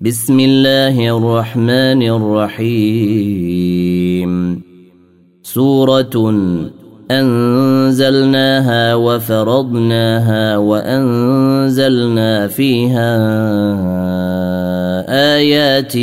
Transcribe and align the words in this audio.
بسم 0.00 0.40
الله 0.40 1.16
الرحمن 1.16 2.02
الرحيم. 2.02 3.02
سورة 5.42 6.34
أنزلناها 7.10 8.94
وفرضناها 8.94 10.56
وأنزلنا 10.56 12.48
فيها 12.48 13.16
آيات 15.36 15.96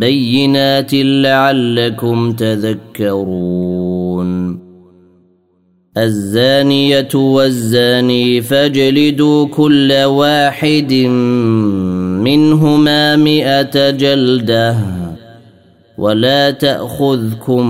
بينات 0.00 0.94
لعلكم 0.94 2.32
تذكرون. 2.32 3.80
الزانية 5.98 7.08
والزاني 7.14 8.42
فاجلدوا 8.42 9.46
كل 9.46 9.92
واحد 9.92 10.92
منهما 12.20 13.16
مئة 13.16 13.90
جلدة 13.90 14.76
ولا 15.98 16.50
تأخذكم 16.50 17.64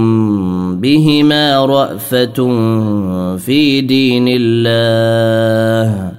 بهما 0.80 1.66
رأفة 1.66 2.38
في 3.36 3.80
دين 3.80 4.24
الله 4.28 6.12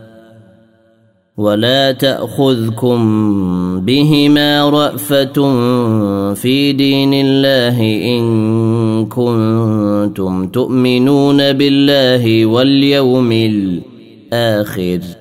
ولا 1.37 1.91
تأخذكم 1.91 2.99
بهما 3.79 4.69
رأفة 4.69 5.33
في 6.33 6.73
دين 6.73 7.13
الله 7.13 7.77
إن 8.17 8.25
كنتم 9.05 10.47
تؤمنون 10.47 11.53
بالله 11.53 12.45
واليوم 12.45 13.31
الآخر. 13.31 15.20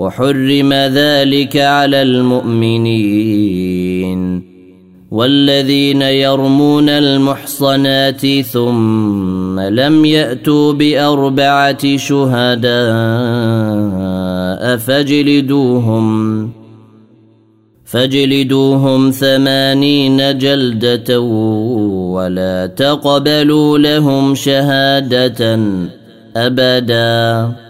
وحرم 0.00 0.72
ذلك 0.72 1.56
على 1.56 2.02
المؤمنين 2.02 3.40
والذين 5.10 6.02
يرمون 6.02 6.88
المحصنات 6.88 8.40
ثم 8.40 9.60
لم 9.60 10.04
يأتوا 10.04 10.72
بأربعة 10.72 11.96
شهداء 11.96 12.70
فاجلدوهم 14.76 16.50
فاجلدوهم 17.84 19.10
ثمانين 19.10 20.38
جلدة 20.38 21.20
ولا 21.20 22.66
تقبلوا 22.66 23.78
لهم 23.78 24.34
شهادة 24.34 25.60
أبدا 26.36 27.69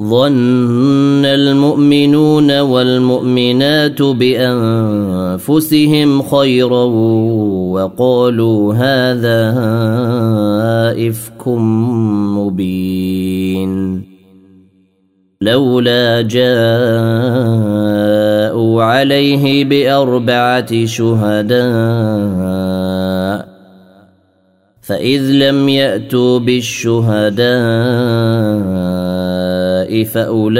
ظن 0.00 1.24
المؤمنون 1.24 2.60
والمؤمنات 2.60 4.02
بأنفسهم 4.02 5.62
خيرا 6.22 6.84
وقالوا 7.74 8.74
هذا 8.74 9.54
إفك 11.08 11.48
مبين. 12.38 14.02
لولا 15.40 16.22
جاءوا 16.22 16.52
عليه 18.82 19.64
بأربعة 19.64 20.86
شهداء 20.86 21.58
فإذ 24.82 25.22
لم 25.22 25.68
يأتوا 25.68 26.38
بالشهداء 26.38 27.48
فاولئك 29.94 30.58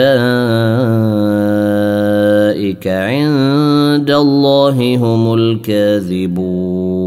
عند 2.86 4.10
الله 4.10 4.96
هم 4.96 5.34
الكاذبون 5.34 6.98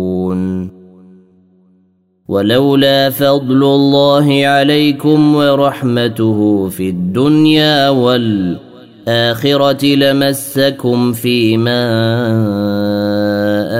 ولولا 2.31 3.09
فضل 3.09 3.63
الله 3.63 4.45
عليكم 4.45 5.35
ورحمته 5.35 6.69
في 6.69 6.89
الدنيا 6.89 7.89
والاخره 7.89 9.85
لمسكم 9.85 11.13
فيما 11.13 11.83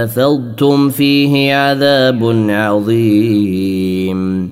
افضتم 0.03 0.89
فيه 0.89 1.55
عذاب 1.55 2.45
عظيم 2.49 4.50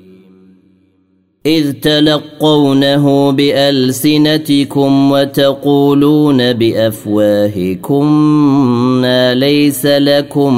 إذ 1.50 1.72
تلقونه 1.72 3.32
بألسنتكم 3.32 5.12
وتقولون 5.12 6.54
بأفواهكم 6.54 8.06
ما 9.02 9.34
ليس 9.34 9.86
لكم 9.86 10.54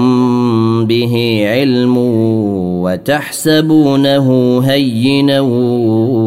به 0.86 1.44
علم 1.48 1.98
وتحسبونه 2.84 4.60
هينا 4.66 5.42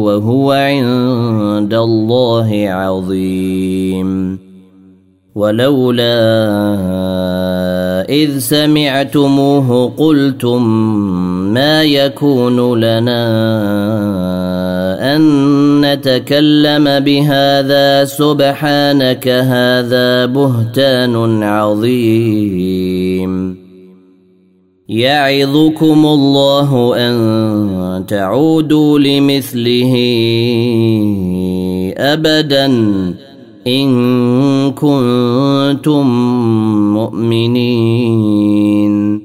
وهو 0.05 0.51
عند 0.51 1.73
الله 1.73 2.65
عظيم. 2.69 4.39
ولولا 5.35 6.15
إذ 8.09 8.39
سمعتموه 8.39 9.93
قلتم 9.97 10.63
ما 11.55 11.83
يكون 11.83 12.79
لنا 12.79 13.25
أن 15.15 15.21
نتكلم 15.81 16.99
بهذا. 16.99 18.05
سبحانك 18.05 19.27
هذا 19.27 20.25
بهتان 20.25 21.43
عظيم. 21.43 23.57
يعظكم 24.89 26.05
الله 26.05 26.97
أن 26.97 28.05
تعودوا 28.07 28.99
لمثله 28.99 29.93
أبدا. 31.97 32.65
إن 33.67 34.71
كنتم 34.71 36.07
مؤمنين. 36.93 39.24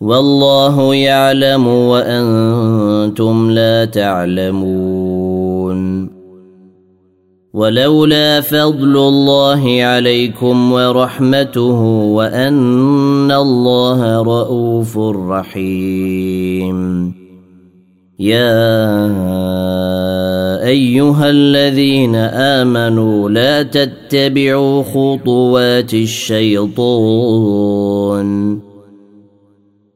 والله 0.00 0.94
يعلم 0.94 1.66
وأنتم 1.66 3.50
لا 3.50 3.84
تعلمون. 3.84 5.26
ولولا 7.54 8.40
فضل 8.40 8.96
الله 8.96 9.78
عليكم 9.82 10.72
ورحمته 10.72 11.80
وأن 12.12 13.30
الله 13.32 14.22
رؤوف 14.22 14.98
رحيم. 15.28 17.12
يا 18.18 18.76
أيها 20.66 21.30
الذين 21.30 22.14
آمنوا 22.14 23.30
لا 23.30 23.62
تتبعوا 23.62 24.82
خطوات 24.82 25.94
الشيطان. 25.94 27.06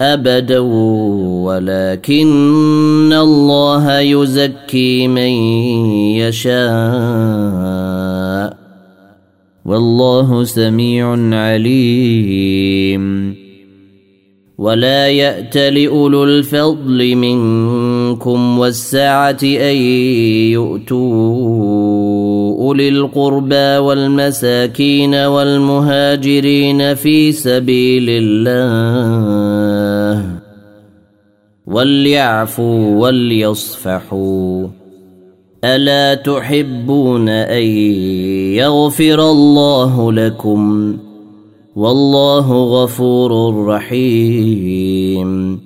أبدا 0.00 0.58
ولكن 1.44 3.12
الله 3.12 4.00
يزكي 4.00 5.08
من 5.08 5.30
يشاء. 6.18 6.68
والله 9.64 10.44
سميع 10.44 11.36
عليم. 11.36 13.34
ولا 14.58 15.08
يأت 15.08 15.56
لأولو 15.56 16.24
الفضل 16.24 17.14
منكم 17.14 18.58
والسعة 18.58 19.38
أن 19.42 19.76
يؤتوا 20.52 21.78
أولي 22.58 22.88
القربى 22.88 23.78
والمساكين 23.78 25.14
والمهاجرين 25.14 26.94
في 26.94 27.32
سبيل 27.32 28.06
الله. 28.08 29.87
وليعفوا 31.68 32.96
وليصفحوا 32.96 34.66
الا 35.64 36.14
تحبون 36.14 37.28
ان 37.28 37.62
يغفر 38.56 39.30
الله 39.30 40.12
لكم 40.12 40.96
والله 41.76 42.52
غفور 42.82 43.64
رحيم 43.66 45.60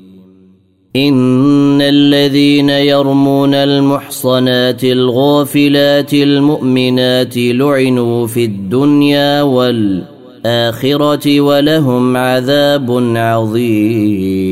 ان 0.96 1.82
الذين 1.82 2.68
يرمون 2.68 3.54
المحصنات 3.54 4.84
الغافلات 4.84 6.14
المؤمنات 6.14 7.36
لعنوا 7.36 8.26
في 8.26 8.44
الدنيا 8.44 9.42
والاخره 9.42 11.40
ولهم 11.40 12.16
عذاب 12.16 12.90
عظيم 13.16 14.51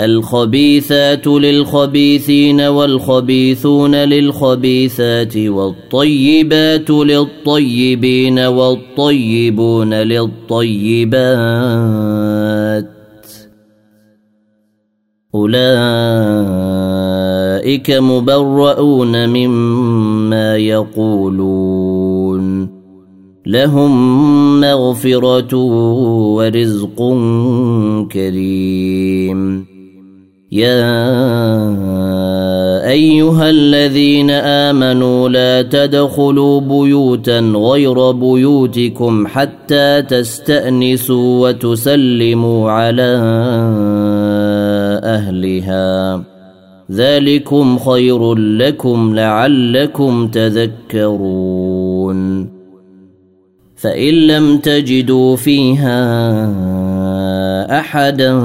الخبيثات 0.00 1.26
للخبيثين 1.26 2.60
والخبيثون 2.60 3.94
للخبيثات 3.94 5.36
والطيبات 5.36 6.90
للطيبين 6.90 8.38
والطيبون 8.38 9.94
للطيبات 9.94 11.20
أولئك 15.34 15.60
مبرؤون 17.90 19.28
مما 19.28 20.56
يقولون 20.56 22.10
لهم 23.46 24.60
مغفرة 24.60 25.56
ورزق 26.34 26.96
كريم 28.12 29.69
يا 30.52 30.90
ايها 32.90 33.50
الذين 33.50 34.30
امنوا 34.30 35.28
لا 35.28 35.62
تدخلوا 35.62 36.60
بيوتا 36.60 37.38
غير 37.40 38.10
بيوتكم 38.10 39.26
حتى 39.26 40.02
تستانسوا 40.02 41.48
وتسلموا 41.48 42.70
على 42.70 43.20
اهلها 45.04 46.22
ذلكم 46.92 47.78
خير 47.78 48.34
لكم 48.34 49.14
لعلكم 49.14 50.28
تذكرون 50.28 51.70
فان 53.76 54.14
لم 54.14 54.58
تجدوا 54.58 55.36
فيها 55.36 56.46
أحدا 57.70 58.40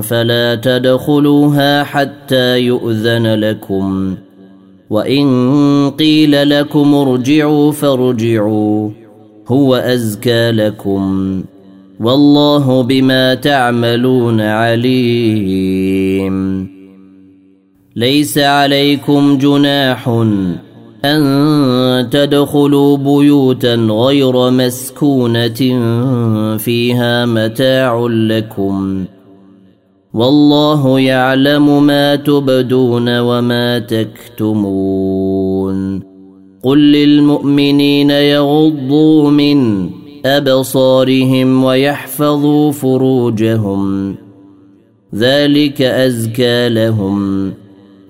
فلا 0.00 0.54
تدخلوها 0.54 1.84
حتى 1.84 2.60
يؤذن 2.60 3.34
لكم. 3.34 4.16
وإن 4.90 5.90
قيل 5.90 6.50
لكم 6.50 6.94
ارجعوا 6.94 7.72
فارجعوا 7.72 8.90
هو 9.48 9.74
أزكى 9.74 10.50
لكم. 10.50 11.42
والله 12.00 12.82
بما 12.82 13.34
تعملون 13.34 14.40
عليم. 14.40 16.34
ليس 17.96 18.38
عليكم 18.38 19.38
جناح 19.38 20.08
أن 21.04 22.10
تدخلوا 22.10 22.96
بيوتا 22.96 23.74
غير 23.74 24.50
مسكونة 24.50 25.78
فيها 26.56 27.26
متاع 27.26 28.06
لكم. 28.06 29.04
والله 30.14 31.00
يعلم 31.00 31.86
ما 31.86 32.16
تبدون 32.16 33.18
وما 33.18 33.78
تكتمون. 33.78 34.94
قل 36.62 36.92
للمؤمنين 36.92 38.10
يغضوا 38.10 39.30
من 39.30 39.90
أبصارهم 40.26 41.64
ويحفظوا 41.64 42.72
فروجهم. 42.72 44.16
ذلك 45.14 45.82
أزكى 45.82 46.68
لهم. 46.68 47.52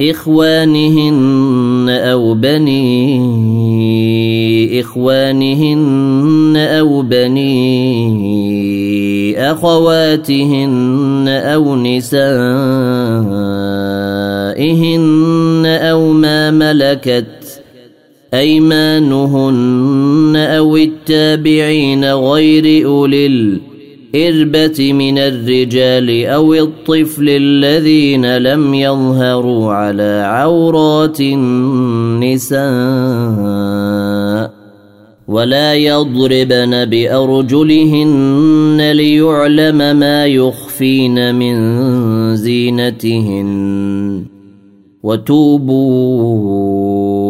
إخوانهن 0.00 1.88
أو 1.88 2.34
بني 2.34 3.20
إخوانهن 4.80 6.56
أو 6.56 7.02
بني 7.02 7.56
أخواتهن 9.50 11.28
أو 11.28 11.76
نسائهن 11.76 12.16
أو 15.66 16.12
ما 16.12 16.50
ملكت 16.50 17.62
أيمانهن 18.34 20.36
أو 20.36 20.76
التابعين 20.76 22.04
غير 22.04 22.86
أولي 22.86 23.26
الإربة 24.16 24.92
من 24.92 25.18
الرجال 25.18 26.26
أو 26.26 26.54
الطفل 26.54 27.28
الذين 27.28 28.38
لم 28.38 28.74
يظهروا 28.74 29.72
على 29.72 30.22
عورات 30.26 31.20
النساء 31.20 32.56
ولا 35.28 35.74
يضربن 35.74 36.84
بأرجلهن 36.84 38.12
ليعلم 38.92 39.76
ما 39.76 40.26
يخفين 40.26 41.34
من 41.34 41.56
زينتهن 42.36 44.24
وتوبوا 45.02 46.18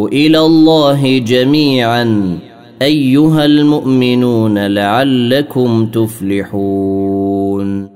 إلى 0.08 0.38
الله 0.38 1.18
جميعاً 1.18 2.45
أيها 2.82 3.44
المؤمنون 3.44 4.66
لعلكم 4.66 5.86
تفلحون. 5.86 7.88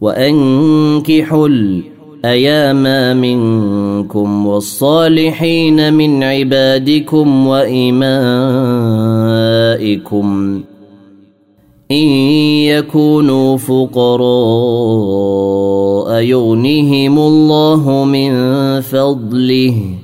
وأنكحوا 0.00 1.48
الأيام 1.48 3.16
منكم 3.20 4.46
والصالحين 4.46 5.94
من 5.94 6.22
عبادكم 6.22 7.46
وإمائكم. 7.46 8.04
إن 11.90 12.06
يكونوا 12.66 13.56
فقراء 13.56 14.24
يغنيهم 16.22 17.18
الله 17.18 18.04
من 18.04 18.32
فضله. 18.80 20.03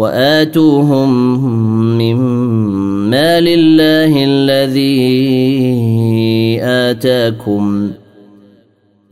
وآتوهم 0.00 1.10
من 1.98 2.16
مال 3.10 3.46
الله 3.48 4.24
الذي 4.24 5.00
آتاكم 6.62 7.90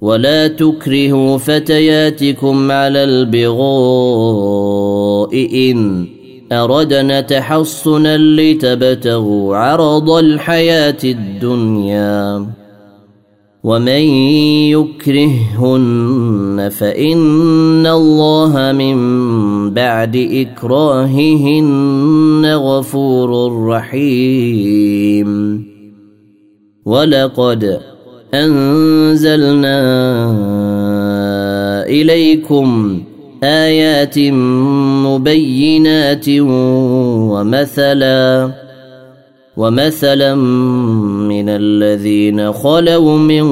ولا 0.01 0.49
تكرهوا 0.49 1.39
فتياتكم 1.39 2.73
على 2.73 3.05
البغاء 3.05 3.69
إن 5.71 6.07
أردنا 6.53 7.21
تحصنا 7.21 8.17
لتبتغوا 8.17 9.57
عرض 9.57 10.11
الحياة 10.11 10.97
الدنيا. 11.05 12.47
ومن 13.65 14.03
يكرههن 14.71 16.71
فان 16.79 17.87
الله 17.87 18.73
من 18.73 18.97
بعد 19.75 20.47
اكراههن 20.57 22.55
غفور 22.55 23.67
رحيم. 23.67 25.65
ولقد 26.85 27.81
انزلنا 28.35 29.81
اليكم 31.87 33.01
ايات 33.43 34.19
مبينات 35.09 36.29
ومثلا 37.31 38.51
ومثلا 39.59 40.35
من 40.35 41.49
الذين 41.49 42.53
خلوا 42.53 43.19
من 43.19 43.47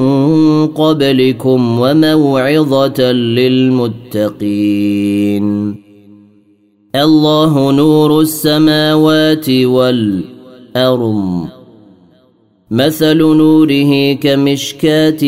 قبلكم 0.67 1.79
وموعظه 1.79 3.11
للمتقين 3.37 4.67
الله 6.95 7.71
نور 7.71 8.21
السماوات 8.21 9.49
والارض 9.49 11.47
مثل 12.71 13.17
نوره 13.17 14.13
كمشكاة 14.13 15.21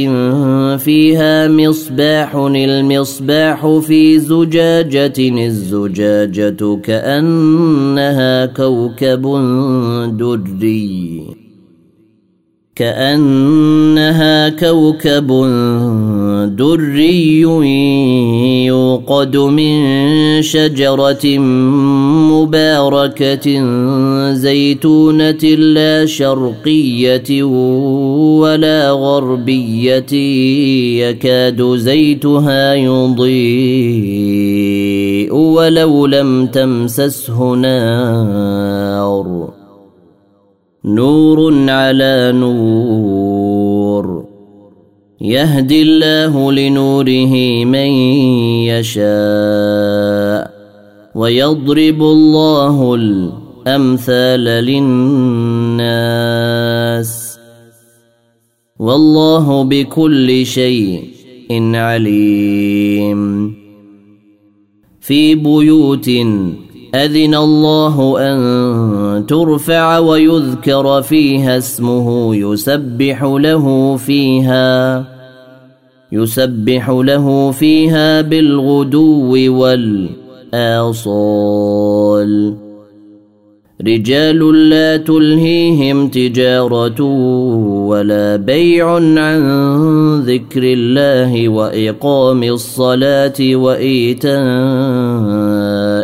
فيها 0.77 1.47
مصباح 1.47 2.35
المصباح 2.35 3.67
في 3.79 4.19
زجاجة 4.19 5.13
الزجاجة 5.19 6.79
كأنها 6.83 8.45
كوكب 8.45 9.21
دري. 10.17 11.38
كأنها 12.79 14.49
كوكب 14.49 15.27
دري 16.57 17.41
يوقد 18.65 19.37
من 19.37 20.41
شجرة 20.41 21.37
مباركة 22.31 23.63
زيتونة 24.33 25.43
لا 25.75 26.05
شرقية 26.05 27.43
ولا 28.39 28.91
غربية 28.91 30.13
يكاد 31.03 31.75
زيتها 31.75 32.73
يضيء 32.73 33.29
ولو 35.33 36.05
لم 36.05 36.45
تمسسه 36.45 37.55
نار. 37.55 38.79
نور 40.89 41.69
على 41.69 42.31
نور. 42.35 44.25
يهدي 45.21 45.81
الله 45.81 46.51
لنوره 46.51 47.65
من 47.65 47.89
يشاء 48.65 50.51
ويضرب 51.15 52.01
الله 52.01 52.95
الأمثال 52.95 54.43
للناس. 54.43 55.79
والله 58.79 59.63
بكل 59.63 60.45
شيء 60.45 61.03
عليم. 61.75 63.53
في 65.01 65.35
بيوت 65.35 66.09
أذن 66.95 67.35
الله 67.35 68.19
أن 68.19 69.25
ترفع 69.25 69.97
ويذكر 69.97 71.01
فيها 71.01 71.57
اسمه 71.57 72.35
يسبح 72.35 73.23
له 73.23 73.95
فيها 73.95 75.05
يسبح 76.11 76.89
له 76.89 77.51
فيها 77.51 78.21
بالغدو 78.21 79.51
والآصال. 80.53 81.09
رجال 83.87 84.69
لا 84.69 84.97
تلهيهم 84.97 86.07
تجارة 86.07 87.03
ولا 87.87 88.35
بيع 88.35 88.93
عن 88.95 90.21
ذكر 90.21 90.63
الله 90.63 91.49
وإقام 91.49 92.43
الصلاة 92.43 93.55
وإيتاء 93.55 94.39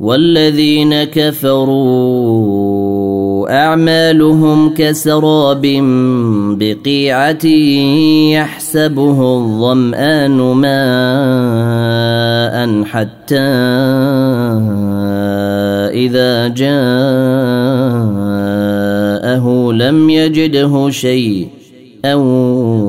والذين 0.00 1.04
كفروا 1.04 2.60
أعمالهم 3.50 4.74
كسراب 4.74 5.62
بقيعة 6.58 7.46
يحسبه 8.32 9.36
الظمآن 9.36 10.36
ماء 10.40 10.70
حتى 12.84 13.40
إذا 15.92 16.48
جاءه 16.48 16.72
لم 19.72 20.10
يجده 20.10 20.90
شيء 20.90 21.48
أو 22.04 22.22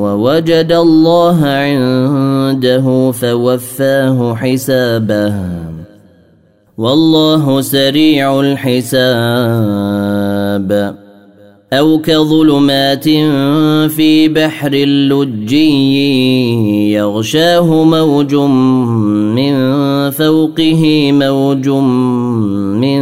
ووجد 0.04 0.72
الله 0.72 1.46
عنده 1.46 3.12
فوفاه 3.12 4.36
حسابه 4.36 5.61
والله 6.82 7.62
سريع 7.62 8.40
الحساب. 8.40 9.02
أو 11.74 12.02
كظلمات 12.02 13.04
في 13.90 14.28
بحر 14.28 14.74
اللجي 14.74 15.74
يغشاه 16.94 17.84
موج 17.84 18.36
من 18.36 19.54
فوقه 20.10 21.12
موج 21.12 21.70
من 22.82 23.02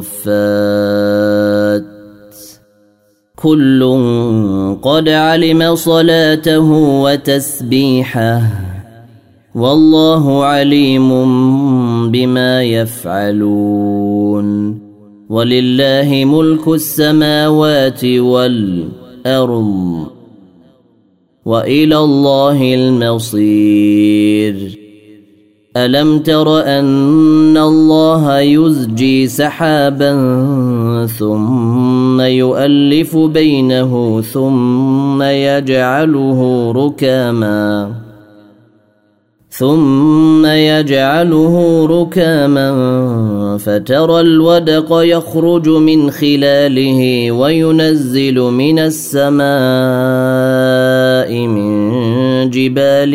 صافات 0.00 1.84
كل 3.36 3.98
قد 4.82 5.08
علم 5.08 5.74
صلاته 5.74 6.72
وتسبيحه 7.02 8.42
والله 9.54 10.44
عليم 10.44 11.08
بما 12.10 12.62
يفعلون. 12.62 14.48
ولله 15.28 16.24
ملك 16.24 16.68
السماوات 16.68 18.04
والأرض 18.04 20.06
وإلى 21.44 21.98
الله 21.98 22.74
المصير. 22.74 24.78
الم 25.84 26.18
تر 26.18 26.60
ان 26.60 27.56
الله 27.56 28.38
يزجي 28.40 29.26
سحابا 29.26 30.12
ثم 31.18 32.20
يؤلف 32.20 33.16
بينه 33.16 34.20
ثم 34.20 35.22
يجعله 35.22 36.72
ركاما 36.76 37.90
ثم 39.50 40.46
يجعله 40.46 41.86
ركاما 41.86 42.68
فترى 43.58 44.20
الودق 44.20 44.88
يخرج 44.90 45.68
من 45.68 46.10
خلاله 46.10 47.32
وينزل 47.32 48.40
من 48.40 48.78
السماء 48.78 49.38
من 51.46 51.77
جبال 52.58 53.14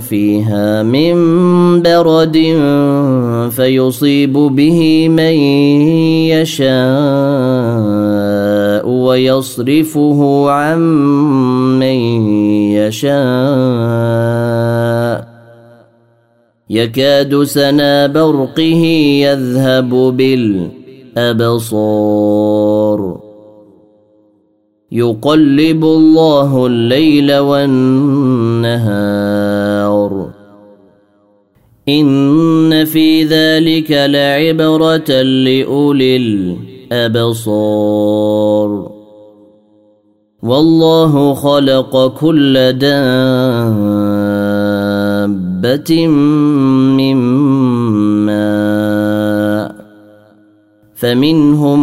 فيها 0.00 0.82
من 0.82 1.14
برد 1.82 2.36
فيصيب 3.50 4.32
به 4.32 5.08
من 5.08 5.34
يشاء 6.32 6.72
ويصرفه 8.88 10.50
عن 10.50 10.80
من 11.78 11.98
يشاء. 12.76 13.12
يكاد 16.70 17.42
سنا 17.42 18.06
برقه 18.06 18.84
يذهب 19.26 19.90
بالأبصار. 21.16 21.72
يقلب 24.92 25.84
الله 25.84 26.66
الليل 26.66 27.38
والنهار. 27.38 28.72
إن 31.88 32.84
في 32.84 33.24
ذلك 33.24 33.90
لعبرة 33.90 35.22
لأولي 35.22 36.16
الأبصار. 36.92 38.92
والله 40.42 41.34
خلق 41.34 42.06
كل 42.06 42.72
دابة 42.72 42.96
من 46.96 47.16
ماء 48.26 49.74
فمنهم 50.94 51.82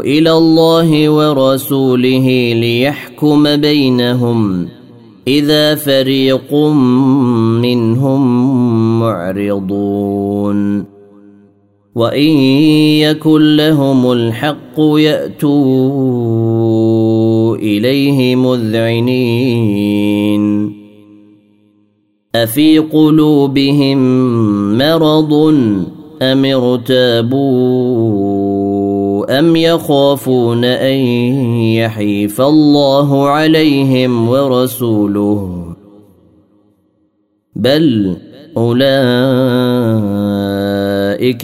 إلى 0.00 0.32
الله 0.32 1.08
ورسوله 1.08 2.52
ليحكم 2.54 3.56
بينهم 3.56 4.68
إذا 5.28 5.74
فريق 5.74 6.54
منهم 7.62 8.20
معرضون. 9.00 10.84
وإن 11.94 12.30
يكن 12.98 13.56
لهم 13.56 14.12
الحق 14.12 14.80
يأتوا 14.80 15.56
إليه 17.56 18.36
مذعنين. 18.36 20.00
أفي 22.34 22.78
قلوبهم 22.78 23.98
مرض 24.78 25.32
أم 26.22 26.44
ارتابون 26.44 28.29
أم 29.40 29.56
يخافون 29.56 30.64
أن 30.64 30.96
يحيف 31.74 32.40
الله 32.40 33.28
عليهم 33.28 34.28
ورسوله 34.28 35.64
بل 37.56 38.16
أولئك 38.56 38.96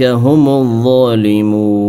هم 0.02 0.48
الظالمون 0.48 1.87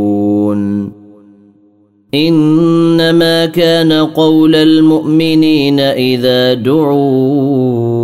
إنما 2.14 3.46
كان 3.46 3.94
قول 3.94 4.56
المؤمنين 4.56 5.80
إذا 5.80 6.54
دعوا 6.54 7.98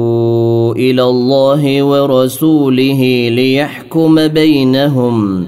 إلى 0.75 1.03
الله 1.03 1.83
ورسوله 1.83 3.29
ليحكم 3.29 4.27
بينهم 4.27 5.47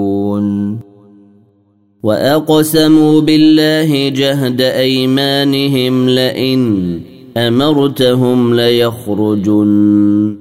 واقسموا 2.03 3.21
بالله 3.21 4.09
جهد 4.09 4.61
ايمانهم 4.61 6.09
لئن 6.09 6.99
امرتهم 7.37 8.53
ليخرجن 8.53 10.37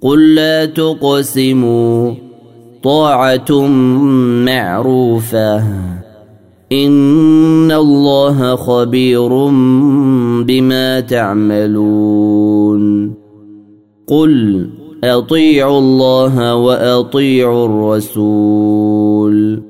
قل 0.00 0.34
لا 0.34 0.64
تقسموا 0.64 2.12
طاعه 2.82 3.66
معروفه 4.46 5.58
ان 6.72 7.72
الله 7.72 8.56
خبير 8.56 9.28
بما 10.46 11.00
تعملون 11.00 12.80
قل 14.06 14.66
اطيعوا 15.04 15.78
الله 15.78 16.54
واطيعوا 16.54 17.66
الرسول 17.66 19.69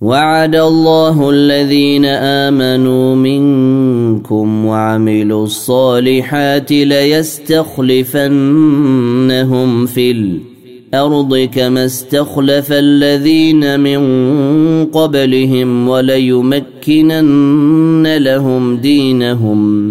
وعد 0.00 0.54
الله 0.54 1.30
الذين 1.30 2.04
امنوا 2.04 3.14
منكم 3.14 4.66
وعملوا 4.66 5.44
الصالحات 5.44 6.72
ليستخلفنهم 6.72 7.66
في 9.86 10.10
الأرض 10.10 11.48
كما 11.54 11.84
استخلف 11.84 12.72
الذين 12.72 13.80
من 13.80 14.00
قبلهم 14.84 15.88
وليمكنن 15.88 17.36
لهم 18.16 18.76
دينهم 18.76 19.90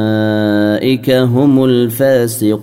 أولئك 0.81 1.09
هم 1.09 1.65
الفاسقون. 1.65 2.61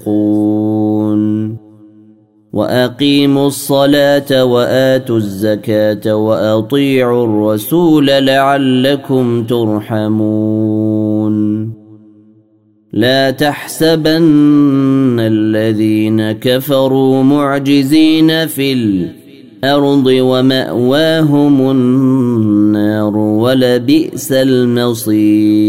وأقيموا 2.53 3.47
الصلاة 3.47 4.45
وآتوا 4.45 5.17
الزكاة 5.17 6.15
وأطيعوا 6.17 7.25
الرسول 7.25 8.07
لعلكم 8.07 9.45
ترحمون. 9.45 10.89
لا 12.93 13.31
تحسبن 13.31 15.21
الذين 15.21 16.33
كفروا 16.33 17.23
معجزين 17.23 18.47
في 18.47 18.73
الأرض 18.73 20.07
ومأواهم 20.07 21.71
النار 21.71 23.17
ولبئس 23.17 24.33
المصير. 24.33 25.69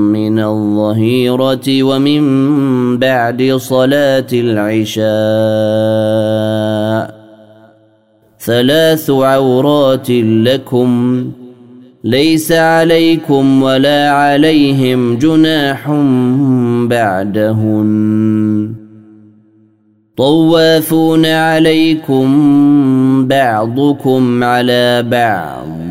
من 0.21 0.39
الظهيرة 0.39 1.83
ومن 1.83 2.21
بعد 2.99 3.53
صلاة 3.57 4.27
العشاء. 4.33 5.01
ثلاث 8.39 9.09
عورات 9.09 10.09
لكم. 10.09 11.31
ليس 12.03 12.51
عليكم 12.51 13.63
ولا 13.63 14.09
عليهم 14.11 15.17
جناح 15.17 15.91
بعدهن. 16.89 18.73
طوافون 20.17 21.25
عليكم 21.25 22.27
بعضكم 23.27 24.43
على 24.43 25.03
بعض. 25.11 25.90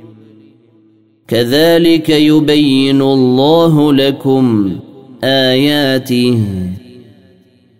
كذلك 1.31 2.09
يبين 2.09 3.01
الله 3.01 3.93
لكم 3.93 4.71
آياته. 5.23 6.43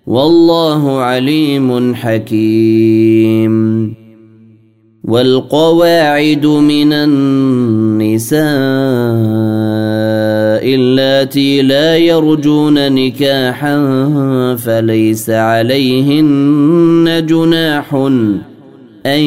والله 0.07 0.99
عليم 0.99 1.95
حكيم. 1.95 3.93
والقواعد 5.03 6.45
من 6.45 6.93
النساء 6.93 8.41
اللاتي 10.75 11.61
لا 11.61 11.97
يرجون 11.97 12.91
نكاحا 12.91 13.75
فليس 14.55 15.29
عليهن 15.29 17.25
جناح 17.25 17.95
أن 19.05 19.19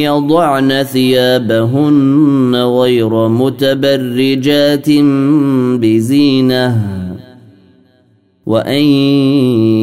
يضعن 0.00 0.82
ثيابهن 0.82 2.54
غير 2.54 3.28
متبرجات 3.28 4.90
بزينة 5.80 6.82
وأن 8.46 8.82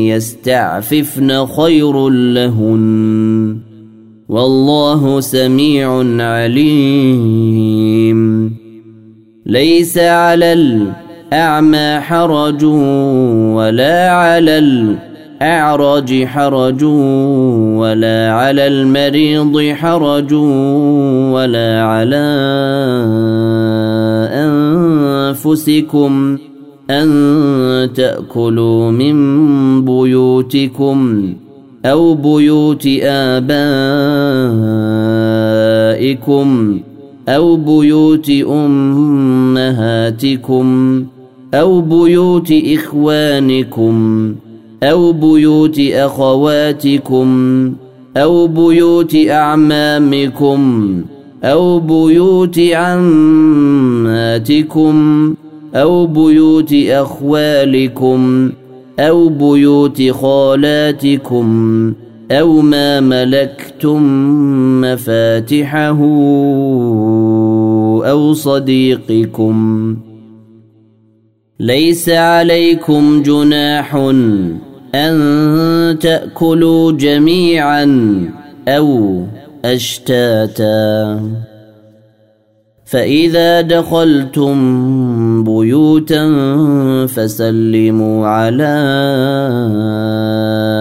يستعففن 0.08 1.46
خير 1.46 2.10
لهن. 2.10 3.58
والله 4.30 5.20
سميع 5.20 6.04
عليم. 6.24 7.80
ليس 9.46 9.98
على 9.98 10.54
الأعمى 10.54 12.00
حرج 12.00 12.64
ولا 13.56 14.12
على 14.12 14.58
الأعرج 15.42 16.26
حرج 16.26 16.84
ولا 16.84 18.32
على 18.32 18.68
المريض 18.68 19.74
حرج 19.74 20.34
ولا 21.34 21.84
على 21.84 22.26
أنفسكم 25.32 26.38
أن 26.90 27.90
تأكلوا 27.96 28.92
من 28.92 29.16
بيوتكم 29.86 31.34
أو 31.86 32.14
بيوت 32.14 32.88
آبائكم 33.04 33.60
أو 37.30 37.56
بيوت 37.56 38.30
أمهاتكم 38.50 39.88
أو 41.54 41.82
بيوت 41.82 42.54
إخوانكم 42.66 44.36
أو 44.84 45.12
بيوت 45.12 45.80
أخواتكم 45.80 47.30
أو 48.18 48.48
بيوت 48.48 49.16
أعمامكم 49.16 51.02
أو 51.44 51.80
بيوت 51.80 52.60
عماتكم 52.60 54.16
أو 55.76 56.08
بيوت 56.08 56.74
أخوالكم 56.74 58.52
أو 59.00 59.30
بيوت 59.30 60.12
خالاتكم 60.12 61.94
أو 62.32 62.62
ما 62.62 63.00
ملكتم 63.00 64.02
مفاتحه 64.82 65.98
أو 68.06 68.34
صديقكم. 68.34 69.98
ليس 71.60 72.10
عليكم 72.10 73.22
جناح 73.22 73.96
أن 74.96 76.00
تأكلوا 76.00 76.92
جميعا 76.92 77.86
أو 78.68 79.24
أشتاتا. 79.66 81.20
فإذا 82.86 83.62
دخلتم 83.62 84.54
بيوتا 85.44 86.26
فسلموا 87.08 88.28
على 88.28 88.76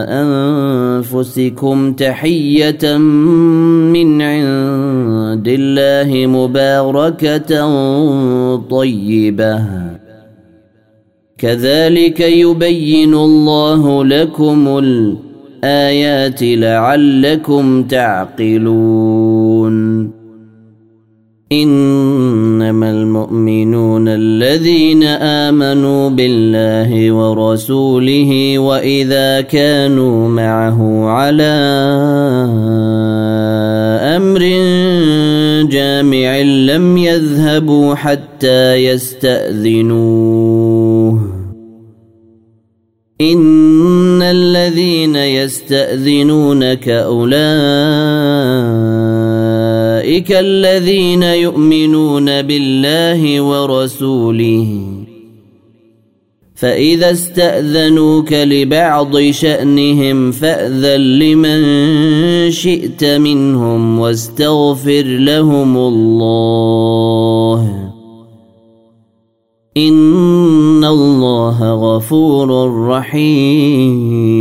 أنفسكم 0.08 1.92
تحية 1.92 2.96
من 2.96 4.22
عند 4.22 5.48
الله 5.48 6.26
مباركة 6.26 7.50
طيبة. 8.56 9.64
كذلك 11.38 12.20
يبين 12.20 13.14
الله 13.14 14.04
لكم 14.04 14.78
الآيات 14.78 16.38
لعلكم 16.42 17.82
تعقلون. 17.82 19.28
إنما 21.52 22.90
المؤمنون 22.90 24.08
الذين 24.08 25.02
آمنوا 25.02 26.10
بالله 26.10 27.12
ورسوله 27.12 28.58
وإذا 28.58 29.40
كانوا 29.40 30.28
معه 30.28 31.04
على 31.04 31.54
أمر 34.16 34.42
يذهبوا 37.18 37.94
حتى 37.94 38.74
يستأذنوه. 38.74 40.18
إن 43.20 44.22
الذين 44.22 45.16
يستأذنونك 45.16 46.88
اولئك 46.88 48.38
أولئك 50.08 50.32
الذين 50.32 51.22
يؤمنون 51.22 52.42
بالله 52.42 53.40
ورسوله. 53.40 54.97
فإذا 56.58 57.10
استأذنوك 57.10 58.32
لبعض 58.32 59.20
شأنهم 59.20 60.32
فأذن 60.32 61.00
لمن 61.00 61.60
شئت 62.50 63.04
منهم 63.04 63.98
واستغفر 63.98 65.02
لهم 65.02 65.76
الله. 65.76 67.90
إن 69.76 70.84
الله 70.84 71.74
غفور 71.74 72.78
رحيم. 72.88 74.38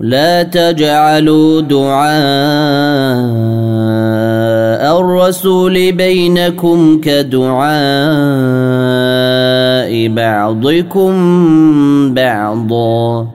لا 0.00 0.42
تجعلوا 0.42 1.60
دعاء 1.60 3.61
الرسول 4.82 5.92
بينكم 5.92 7.00
كدعاء 7.00 7.72
بعضكم 10.08 11.14
بعضا. 12.14 13.28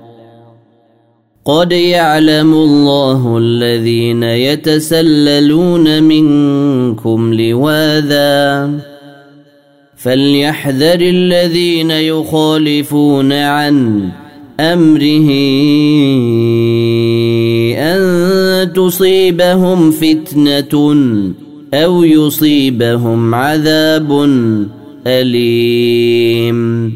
قد 1.46 1.72
يعلم 1.72 2.54
الله 2.54 3.38
الذين 3.38 4.24
يتسللون 4.24 6.04
منكم 6.04 7.34
لواذا. 7.34 8.70
فليحذر 9.98 11.00
الذين 11.02 11.92
يخالفون 11.92 13.34
عن 13.34 14.10
أمره. 14.60 15.30
أن 17.75 18.73
تصيبهم 18.73 19.91
فتنة 19.91 21.03
أو 21.73 22.03
يصيبهم 22.03 23.36
عذاب 23.36 24.30
أليم. 25.08 26.93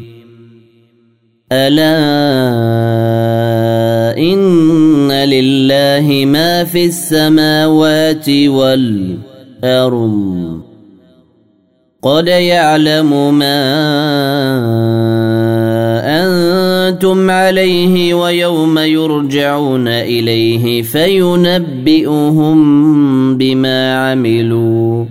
ألا 1.52 1.92
إن 4.18 5.12
لله 5.12 6.24
ما 6.26 6.64
في 6.64 6.86
السماوات 6.86 8.30
والأرض. 8.30 10.12
قد 12.02 12.26
يعلم 12.26 13.38
ما 13.38 13.62
أنتم 17.02 17.30
عليه 17.30 18.14
ويوم 18.14 18.78
يرجعون 18.78 19.88
إليه 19.88 20.82
فينبئهم 20.82 22.58
بما 23.36 24.10
عملوا. 24.10 25.04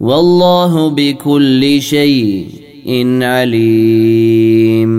والله 0.00 0.88
بكل 0.88 1.82
شيء 1.82 2.46
عليم. 3.22 4.96